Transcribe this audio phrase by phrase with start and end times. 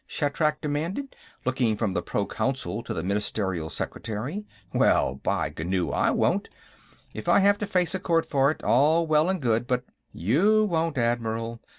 [0.07, 1.15] Shatrak demanded,
[1.45, 4.47] looking from the Proconsul to the Ministerial Secretary.
[4.73, 6.49] "Well, by Ghu, I won't!
[7.13, 10.65] If I have to face a court for it, all well and good, but...." "You
[10.65, 11.61] won't, Admiral.